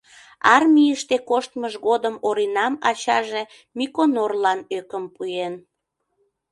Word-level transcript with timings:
Армийыште 0.55 1.15
коштмыж 1.29 1.73
годым 1.87 2.15
Оринам 2.27 2.73
ачаже 2.89 3.43
Миконорлан 3.77 4.59
ӧкым 4.77 5.05
пуэн. 5.15 5.53